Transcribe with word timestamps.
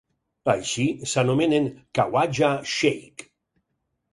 Així, 0.53 0.85
s'anomenen 1.11 1.67
"Khawaja 1.99 2.51
Sheikh". 2.73 3.29